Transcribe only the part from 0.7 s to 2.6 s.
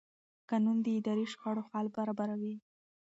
د اداري شخړو حل برابروي.